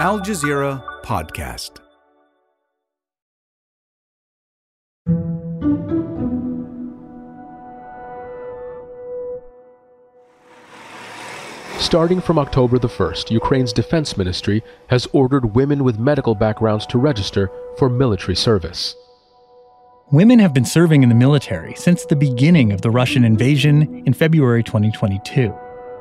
[0.00, 1.72] Al Jazeera Podcast.
[11.78, 16.96] Starting from October the 1st, Ukraine's defense ministry has ordered women with medical backgrounds to
[16.96, 18.96] register for military service.
[20.12, 24.14] Women have been serving in the military since the beginning of the Russian invasion in
[24.14, 25.54] February 2022.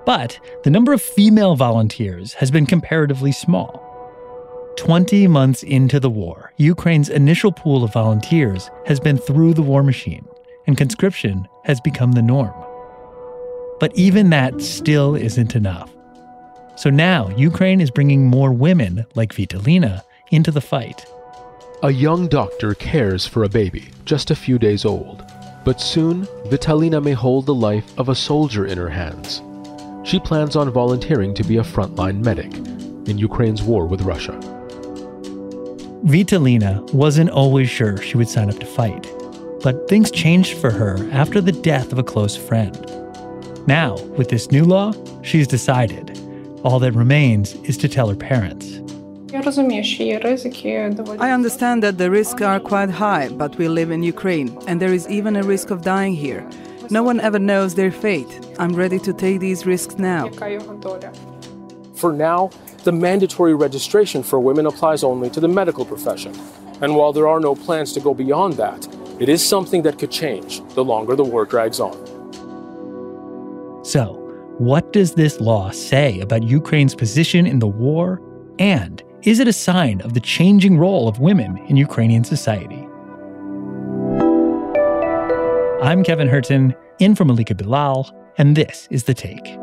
[0.06, 3.89] But the number of female volunteers has been comparatively small.
[4.80, 9.84] 20 months into the war, Ukraine's initial pool of volunteers has been through the war
[9.84, 10.26] machine,
[10.68, 12.54] and conscription has become the norm.
[13.82, 15.94] But even that still isn't enough.
[16.78, 20.02] So now, Ukraine is bringing more women like Vitalina
[20.32, 21.06] into the fight.
[21.84, 25.26] A young doctor cares for a baby, just a few days old.
[25.66, 29.42] But soon, Vitalina may hold the life of a soldier in her hands.
[30.08, 32.54] She plans on volunteering to be a frontline medic
[33.10, 34.40] in Ukraine's war with Russia.
[36.06, 39.06] Vitalina wasn't always sure she would sign up to fight,
[39.62, 42.86] but things changed for her after the death of a close friend.
[43.68, 46.18] Now, with this new law, she's decided.
[46.64, 48.80] All that remains is to tell her parents.
[51.20, 54.94] I understand that the risks are quite high, but we live in Ukraine, and there
[54.94, 56.50] is even a risk of dying here.
[56.90, 58.50] No one ever knows their fate.
[58.58, 60.30] I'm ready to take these risks now.
[61.96, 62.50] For now,
[62.84, 66.34] the mandatory registration for women applies only to the medical profession.
[66.82, 68.88] And while there are no plans to go beyond that,
[69.20, 71.94] it is something that could change the longer the war drags on.
[73.84, 74.16] So,
[74.58, 78.22] what does this law say about Ukraine's position in the war?
[78.60, 82.88] And is it a sign of the changing role of women in Ukrainian society?
[85.82, 89.58] I'm Kevin Hirten, in for Malika Bilal, and this is The Take.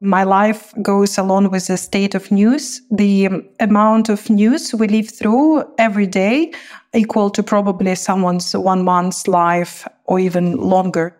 [0.00, 2.80] My life goes along with the state of news.
[2.90, 6.52] The um, amount of news we live through every day
[6.94, 11.16] equal to probably someone's one month's life or even longer.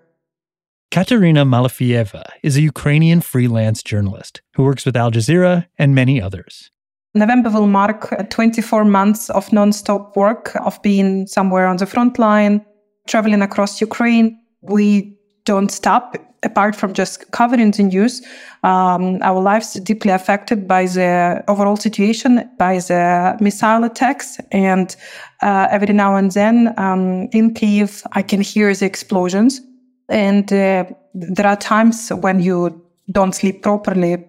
[0.92, 6.70] Kateryna Malofieieva is a Ukrainian freelance journalist who works with Al Jazeera and many others.
[7.14, 12.18] November will mark uh, 24 months of nonstop work, of being somewhere on the front
[12.18, 12.64] line,
[13.08, 14.38] traveling across Ukraine.
[14.62, 18.22] We don't stop apart from just covering the news,
[18.62, 24.38] um, our lives are deeply affected by the overall situation, by the missile attacks.
[24.52, 24.94] And
[25.42, 29.60] uh, every now and then um, in Kiev, I can hear the explosions.
[30.08, 30.84] And uh,
[31.14, 34.24] there are times when you don't sleep properly.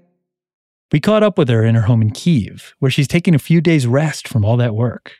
[0.91, 3.61] We caught up with her in her home in Kiev, where she's taking a few
[3.61, 5.13] days' rest from all that work.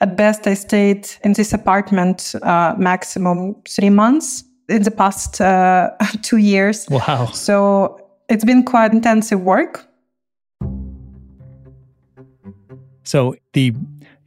[0.00, 5.90] At best, I stayed in this apartment uh, maximum three months in the past uh,
[6.22, 6.86] two years.
[6.88, 7.26] Wow.
[7.26, 9.86] So it's been quite intensive work.
[13.04, 13.74] So the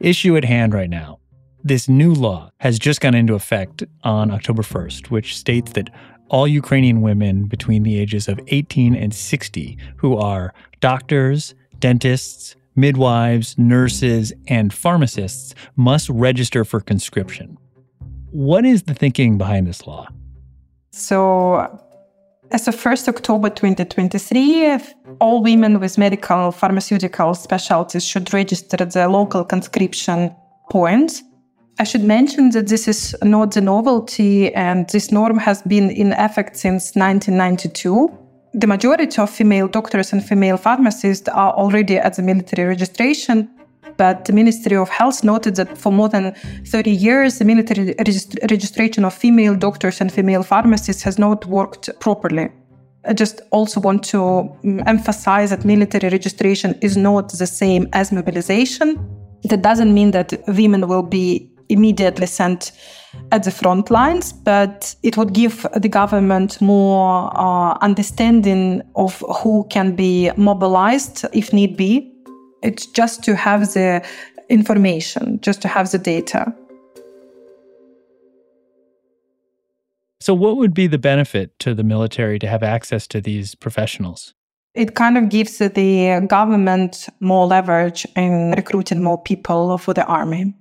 [0.00, 1.18] issue at hand right now,
[1.64, 5.90] this new law has just gone into effect on October 1st, which states that
[6.28, 13.56] all Ukrainian women between the ages of 18 and 60 who are doctors, dentists, midwives,
[13.58, 17.56] nurses, and pharmacists must register for conscription.
[18.30, 20.08] What is the thinking behind this law?
[20.96, 21.78] So,
[22.50, 24.78] as of 1st October 2023,
[25.20, 30.34] all women with medical pharmaceutical specialties should register at the local conscription
[30.70, 31.22] points.
[31.78, 36.14] I should mention that this is not the novelty, and this norm has been in
[36.14, 38.10] effect since 1992.
[38.54, 43.50] The majority of female doctors and female pharmacists are already at the military registration,
[43.96, 46.34] but the Ministry of Health noted that for more than
[46.66, 51.88] 30 years, the military regist- registration of female doctors and female pharmacists has not worked
[52.00, 52.48] properly.
[53.06, 58.12] I just also want to mm, emphasize that military registration is not the same as
[58.12, 58.98] mobilization.
[59.44, 62.72] That doesn't mean that women will be immediately sent
[63.32, 69.66] at the front lines, but it would give the government more uh, understanding of who
[69.70, 72.15] can be mobilized if need be
[72.62, 74.04] it's just to have the
[74.48, 76.54] information, just to have the data.
[80.20, 84.34] So, what would be the benefit to the military to have access to these professionals?
[84.74, 90.54] It kind of gives the government more leverage in recruiting more people for the army.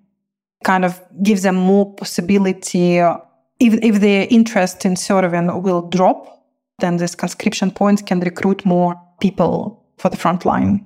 [0.64, 2.98] Kind of gives them more possibility.
[2.98, 6.46] If, if their interest in serving will drop,
[6.80, 10.86] then this conscription points can recruit more people for the front line.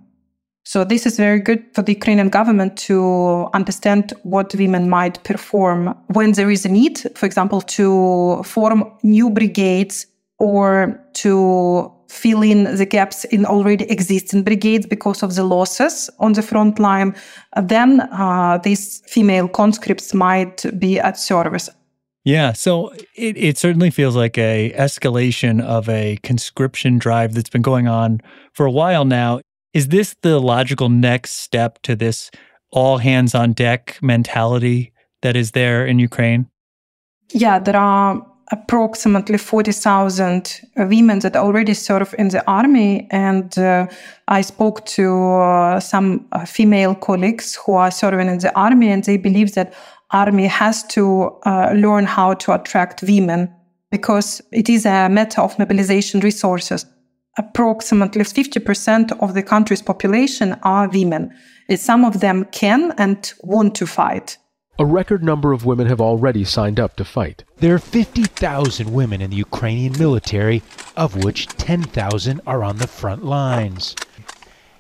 [0.70, 5.96] So this is very good for the Ukrainian government to understand what women might perform
[6.14, 10.06] when there is a need, for example, to form new brigades
[10.38, 16.34] or to fill in the gaps in already existing brigades because of the losses on
[16.34, 17.16] the front line,
[17.64, 21.68] then uh, these female conscripts might be at service.
[22.26, 27.64] Yeah, so it, it certainly feels like a escalation of a conscription drive that's been
[27.64, 28.22] going on
[28.54, 29.40] for a while now.
[29.74, 32.32] Is this the logical next step to this
[32.72, 36.48] all hands on deck mentality that is there in Ukraine?
[37.34, 43.08] Yeah, there are approximately 40,000 women that already serve in the army.
[43.12, 43.88] And uh,
[44.28, 49.04] I spoke to uh, some uh, female colleagues who are serving in the army, and
[49.04, 49.74] they believe that
[50.12, 53.54] army has to uh, learn how to attract women
[53.92, 56.86] because it is a matter of mobilization resources.
[57.40, 61.34] Approximately 50% of the country's population are women.
[61.74, 64.38] Some of them can and want to fight.
[64.78, 67.46] A record number of women have already signed up to fight.
[67.58, 70.62] There are 50,000 women in the Ukrainian military,
[70.98, 73.96] of which 10,000 are on the front lines.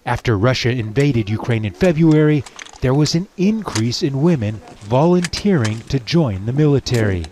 [0.06, 2.44] After Russia invaded Ukraine in February,
[2.82, 7.24] there was an increase in women volunteering to join the military.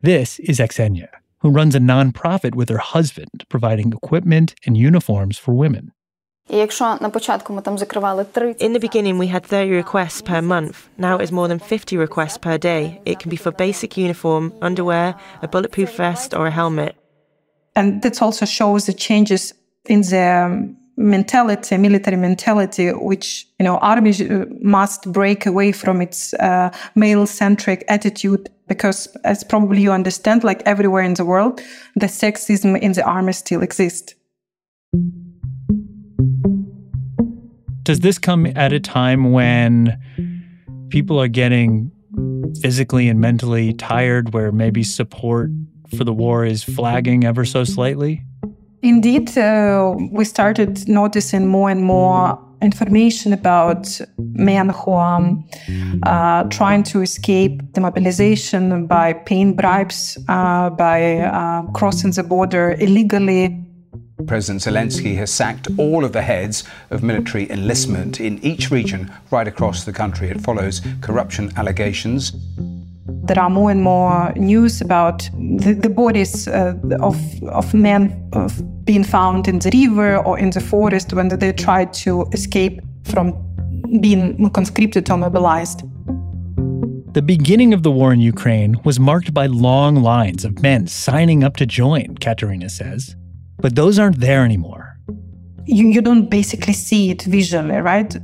[0.00, 1.08] This is Ksenia,
[1.42, 5.92] who runs a nonprofit with her husband, providing equipment and uniforms for women.
[6.48, 6.68] In
[8.72, 10.88] the beginning, we had 30 requests per month.
[10.98, 13.00] Now it is more than 50 requests per day.
[13.04, 16.96] It can be for basic uniform, underwear, a bulletproof vest, or a helmet.
[17.74, 19.54] And that also shows the changes
[19.86, 24.12] in the um, mentality, military mentality, which, you know, army
[24.60, 30.62] must break away from its uh, male centric attitude because, as probably you understand, like
[30.66, 31.60] everywhere in the world,
[31.96, 34.14] the sexism in the army still exists.
[37.82, 39.98] Does this come at a time when
[40.90, 41.90] people are getting
[42.60, 45.50] physically and mentally tired, where maybe support
[45.96, 48.24] for the war is flagging ever so slightly?
[48.82, 55.34] Indeed, uh, we started noticing more and more information about men who are
[56.02, 63.58] uh, trying to escape demobilization by paying bribes, uh, by uh, crossing the border illegally,
[64.26, 69.48] President Zelensky has sacked all of the heads of military enlistment in each region right
[69.48, 70.28] across the country.
[70.28, 72.32] It follows corruption allegations.
[73.24, 78.60] There are more and more news about the, the bodies uh, of, of men of
[78.84, 83.32] being found in the river or in the forest when they tried to escape from
[84.00, 85.82] being conscripted or mobilized.
[87.14, 91.44] The beginning of the war in Ukraine was marked by long lines of men signing
[91.44, 93.14] up to join, Kateryna says.
[93.58, 94.96] But those aren't there anymore.
[95.66, 98.16] You, you don't basically see it visually, right?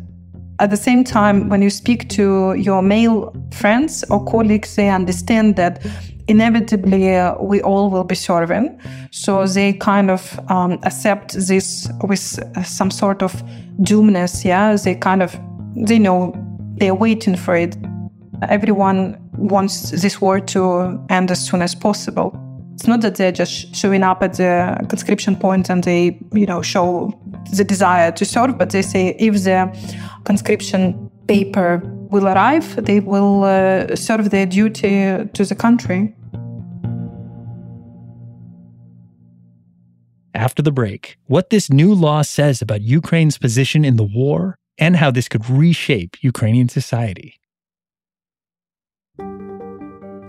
[0.60, 5.55] At the same time, when you speak to your male friends or colleagues, they understand
[5.56, 5.87] that
[6.26, 8.81] inevitably uh, we all will be serving.
[9.12, 13.43] So they kind of um, accept this with some sort of
[13.82, 14.44] doomness.
[14.44, 15.38] Yeah, they kind of
[15.76, 16.34] they know
[16.78, 17.76] they're waiting for it.
[18.49, 22.37] Everyone wants this war to end as soon as possible.
[22.75, 26.62] It's not that they're just showing up at the conscription point and they, you know,
[26.62, 27.12] show
[27.56, 29.72] the desire to serve, but they say if the
[30.24, 31.80] conscription paper
[32.10, 36.14] will arrive, they will uh, serve their duty to the country.
[40.34, 44.96] After the break, what this new law says about Ukraine's position in the war and
[44.96, 47.34] how this could reshape Ukrainian society.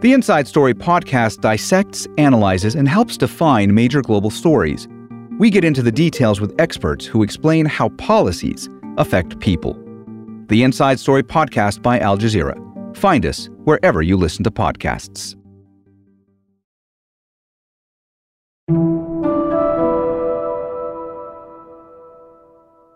[0.01, 4.87] The Inside Story podcast dissects, analyzes, and helps define major global stories.
[5.39, 8.67] We get into the details with experts who explain how policies
[8.97, 9.73] affect people.
[10.47, 12.57] The Inside Story podcast by Al Jazeera.
[12.97, 15.37] Find us wherever you listen to podcasts.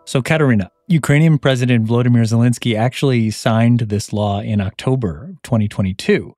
[0.06, 6.34] So, Kateryna, Ukrainian President Volodymyr Zelensky actually signed this law in October 2022.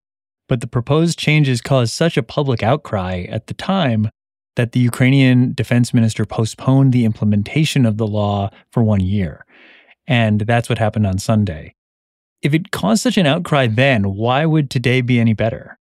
[0.47, 4.12] But the proposed changes caused such a public outcry at the time
[4.55, 9.45] that the Ukrainian defense minister postponed the implementation of the law for one year.
[10.07, 11.75] And that's what happened on Sunday.
[12.41, 15.79] If it caused such an outcry then, why would today be any better?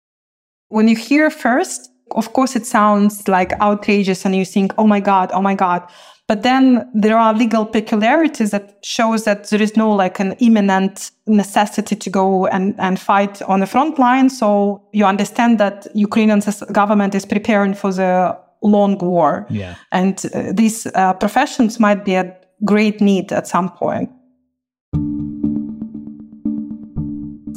[0.69, 5.00] When you hear first, of course, it sounds like outrageous and you think, oh my
[5.00, 5.83] God, oh my God.
[6.29, 11.11] But then there are legal peculiarities that shows that there is no like an imminent
[11.26, 14.31] necessity to go and, and fight on the front line.
[14.31, 16.41] So you understand that Ukrainian
[16.73, 19.47] government is preparing for the long war.
[19.50, 19.75] Yeah.
[19.90, 24.11] And uh, these uh, professions might be a great need at some point.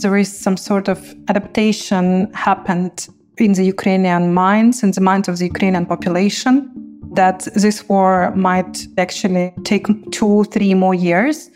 [0.01, 3.07] There is some sort of adaptation happened
[3.37, 6.71] in the Ukrainian minds, in the minds of the Ukrainian population,
[7.15, 11.49] that this war might actually take two, three more years.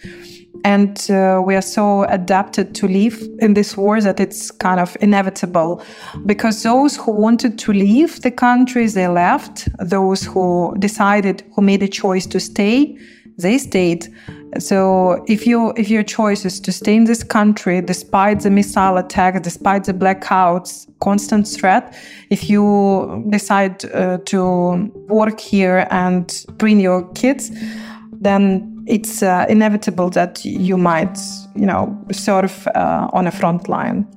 [0.63, 4.97] And uh, we are so adapted to live in this war that it's kind of
[5.01, 5.81] inevitable.
[6.25, 9.67] Because those who wanted to leave the country, they left.
[9.79, 12.97] Those who decided, who made a choice to stay,
[13.37, 14.07] they stayed.
[14.57, 18.97] So if you if your choice is to stay in this country despite the missile
[18.97, 21.95] attacks, despite the blackouts, constant threat,
[22.29, 27.51] if you decide uh, to work here and bring your kids,
[28.11, 31.17] then it's uh, inevitable that you might,
[31.55, 34.08] you know, serve uh, on a front line.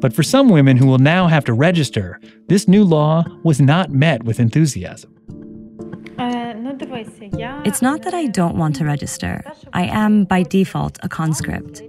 [0.00, 3.90] But for some women who will now have to register, this new law was not
[3.90, 5.12] met with enthusiasm.
[7.64, 9.44] It's not that I don't want to register.
[9.72, 11.82] I am, by default, a conscript.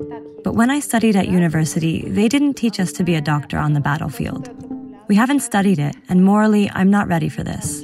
[0.43, 3.73] But when I studied at university, they didn't teach us to be a doctor on
[3.73, 4.49] the battlefield.
[5.07, 7.83] We haven't studied it, and morally, I'm not ready for this.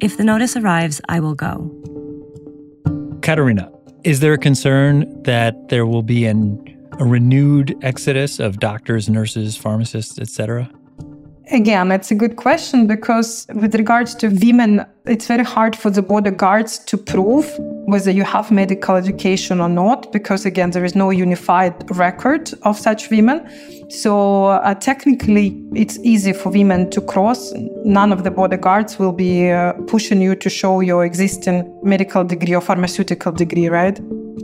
[0.00, 1.70] If the notice arrives, I will go.
[3.22, 3.72] Kateryna,
[4.04, 9.56] is there a concern that there will be an, a renewed exodus of doctors, nurses,
[9.56, 10.68] pharmacists, etc.?
[11.52, 16.02] Again, it's a good question because with regards to women, it's very hard for the
[16.02, 17.52] border guards to prove
[17.86, 22.78] whether you have medical education or not, because again, there is no unified record of
[22.78, 23.44] such women.
[23.90, 27.52] So uh, technically, it's easy for women to cross.
[27.84, 32.22] None of the border guards will be uh, pushing you to show your existing medical
[32.22, 34.00] degree or pharmaceutical degree, right?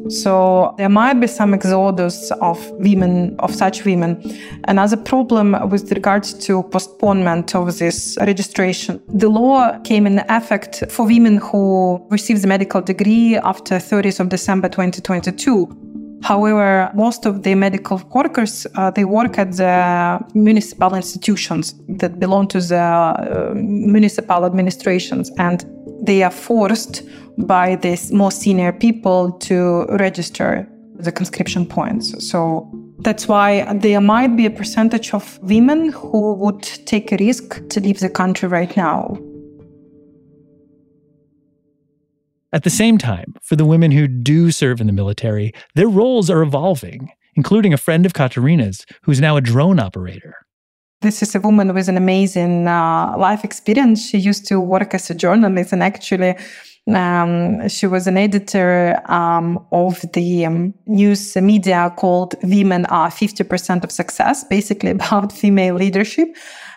[0.09, 4.23] So there might be some exodus of women, of such women.
[4.67, 9.03] Another problem with regards to postponement of this registration.
[9.09, 10.48] The law came in effect
[10.89, 15.89] for women who received the medical degree after 30th of December 2022.
[16.23, 22.49] However, most of the medical workers uh, they work at the municipal institutions that belong
[22.49, 25.65] to the uh, municipal administrations, and
[26.03, 27.03] they are forced
[27.39, 32.29] by these more senior people to register the conscription points.
[32.29, 32.69] So
[33.01, 37.81] that's why there might be a percentage of women who would take a risk to
[37.81, 39.17] leave the country right now.
[42.53, 46.31] At the same time, for the women who do serve in the military, their roles
[46.31, 50.35] are evolving, including a friend of Kateryna's who's now a drone operator.
[51.03, 54.09] This is a woman with an amazing uh, life experience.
[54.09, 56.37] She used to work as a journalist and actually
[56.95, 63.85] um, she was an editor um, of the um, news media called Women Are 50%
[63.85, 66.29] of Success, basically about female leadership.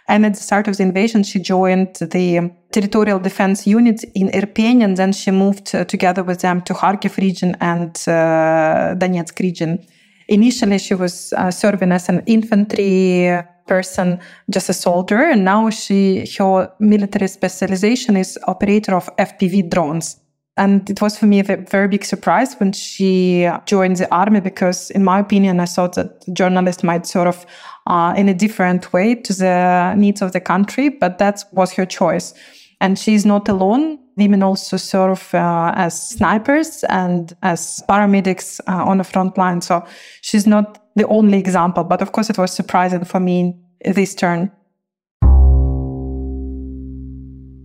[0.07, 4.83] And at the start of the invasion, she joined the territorial defense unit in Irpin,
[4.83, 9.79] and then she moved uh, together with them to Kharkiv region and uh, Donetsk region.
[10.27, 13.29] Initially, she was uh, serving as an infantry
[13.67, 20.17] person, just a soldier, and now she her military specialization is operator of FPV drones.
[20.57, 24.91] And it was for me a very big surprise when she joined the army because,
[24.91, 27.45] in my opinion, I thought that journalists might sort of
[27.87, 31.85] uh, in a different way to the needs of the country, but that was her
[31.85, 32.33] choice.
[32.79, 33.99] And she's not alone.
[34.17, 39.61] Women also serve uh, as snipers and as paramedics uh, on the front line.
[39.61, 39.85] So
[40.21, 44.51] she's not the only example, but of course it was surprising for me this turn.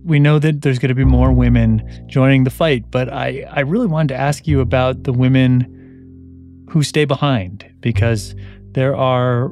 [0.05, 3.59] We know that there's going to be more women joining the fight, but I, I
[3.61, 8.33] really wanted to ask you about the women who stay behind because
[8.71, 9.51] there are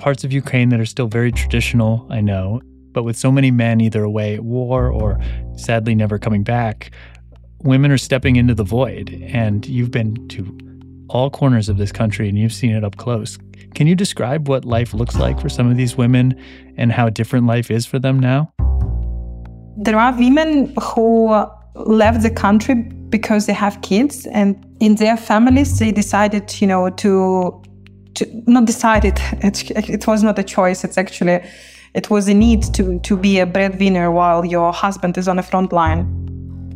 [0.00, 2.60] parts of Ukraine that are still very traditional, I know,
[2.92, 5.20] but with so many men either away at war or
[5.56, 6.90] sadly never coming back,
[7.62, 9.10] women are stepping into the void.
[9.30, 10.58] And you've been to
[11.10, 13.38] all corners of this country and you've seen it up close.
[13.74, 16.34] Can you describe what life looks like for some of these women
[16.76, 18.50] and how different life is for them now?
[19.76, 22.74] There are women who left the country
[23.10, 27.62] because they have kids and in their families they decided, you know, to
[28.46, 29.20] not decided.
[29.42, 30.84] It, it was not a choice.
[30.84, 31.40] It's actually,
[31.94, 35.42] it was a need to, to be a breadwinner while your husband is on the
[35.42, 36.04] front line.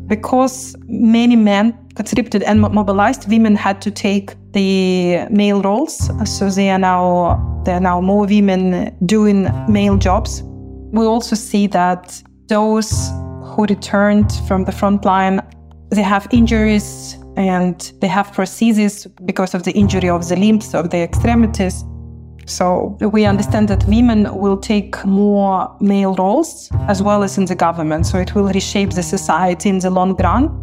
[0.06, 6.10] Because many men conscripted and mobilized, women had to take the male roles.
[6.24, 10.42] So they are now there are now more women doing male jobs.
[10.92, 13.08] We also see that those
[13.42, 15.40] who returned from the front line,
[15.88, 20.90] they have injuries and they have prostheses because of the injury of the limbs, of
[20.90, 21.84] the extremities.
[22.46, 27.54] So we understand that women will take more male roles as well as in the
[27.54, 28.06] government.
[28.06, 30.60] So it will reshape the society in the long run.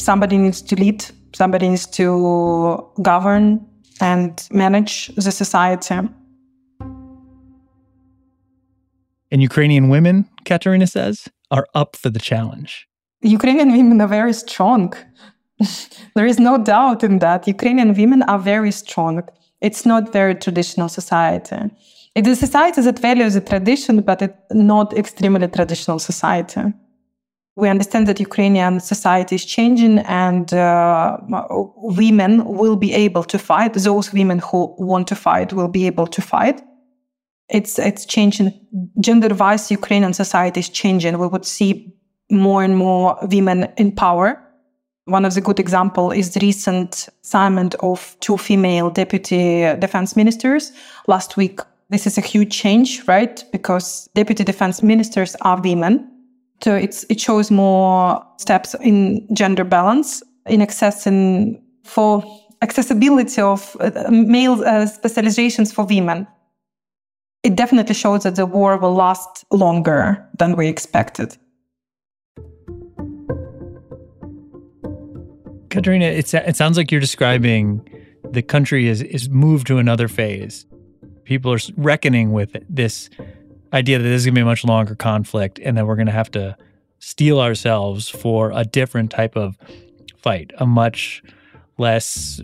[0.00, 3.64] somebody needs to lead, somebody needs to govern
[4.00, 5.94] and manage the society.
[9.32, 12.88] And Ukrainian women, Kateryna says, are up for the challenge.
[13.22, 14.94] Ukrainian women are very strong.
[16.14, 17.46] there is no doubt in that.
[17.46, 19.22] Ukrainian women are very strong.
[19.60, 21.70] It's not very traditional society.
[22.14, 26.62] It is a society that values the tradition, but it's not extremely traditional society.
[27.56, 31.18] We understand that Ukrainian society is changing and uh,
[31.76, 33.74] women will be able to fight.
[33.74, 36.62] Those women who want to fight will be able to fight.
[37.48, 38.52] It's, it's changing.
[39.00, 41.18] Gender-wise, Ukrainian society is changing.
[41.18, 41.92] We would see
[42.30, 44.40] more and more women in power.
[45.10, 50.70] One of the good example is the recent assignment of two female deputy defense ministers
[51.08, 51.58] last week.
[51.88, 53.44] This is a huge change, right?
[53.50, 56.08] Because deputy defense ministers are women.
[56.62, 62.22] So it shows more steps in gender balance, in access in, for
[62.62, 66.28] accessibility of uh, male uh, specializations for women.
[67.42, 71.36] It definitely shows that the war will last longer than we expected.
[75.70, 77.88] Kateryna, it, it sounds like you're describing
[78.28, 80.66] the country is, is moved to another phase.
[81.24, 83.08] People are reckoning with this
[83.72, 86.06] idea that this is going to be a much longer conflict and that we're going
[86.06, 86.56] to have to
[86.98, 89.56] steel ourselves for a different type of
[90.22, 91.22] fight, a much
[91.78, 92.40] less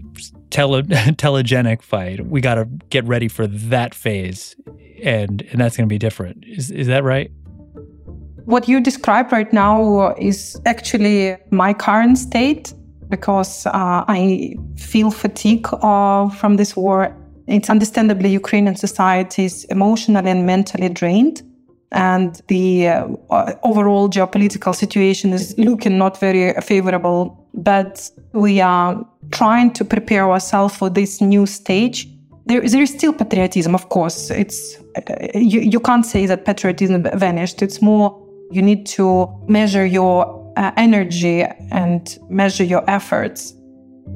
[0.51, 0.83] tele-
[1.23, 2.27] telegenic fight.
[2.27, 4.57] We got to get ready for that phase,
[5.03, 6.45] and and that's going to be different.
[6.47, 7.31] Is is that right?
[8.45, 12.73] What you describe right now is actually my current state
[13.09, 17.17] because uh, I feel fatigue uh, from this war.
[17.47, 21.43] It's understandably Ukrainian society is emotionally and mentally drained.
[21.93, 27.49] And the uh, overall geopolitical situation is looking not very favorable.
[27.55, 32.09] But we are trying to prepare ourselves for this new stage.
[32.47, 34.31] There, there is still patriotism, of course.
[34.31, 37.63] It's uh, you, you can't say that patriotism vanished.
[37.63, 43.55] It's more you need to measure your uh, energy and measure your efforts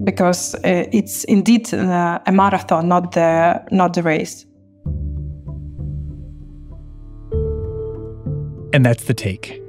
[0.05, 4.47] because uh, it's indeed uh, a marathon, not the not the race.
[8.73, 9.61] And that's the take.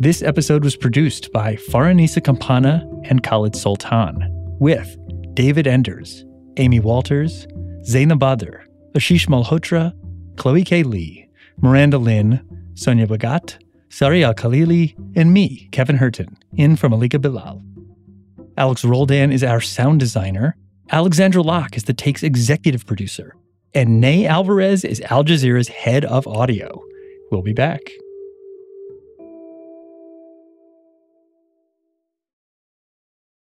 [0.00, 4.26] This episode was produced by Fahrinisa Campana and Khaled Soltan,
[4.58, 4.96] with
[5.34, 6.24] David Enders,
[6.56, 7.46] Amy Walters,
[7.86, 8.64] Zaina Badr,
[8.94, 9.92] Ashish Malhotra,
[10.36, 10.82] Chloe K.
[10.82, 12.40] Lee, Miranda Lynn,
[12.74, 13.58] Sonia Bhagat,
[13.90, 17.60] Sarí el-Khalili, and me, Kevin Hirten, in for Malika Bilal.
[18.56, 20.56] Alex Roldan is our sound designer.
[20.92, 23.34] Alexandra Locke is the Take's executive producer.
[23.74, 26.82] And Ney Alvarez is Al Jazeera's head of audio.
[27.32, 27.80] We'll be back.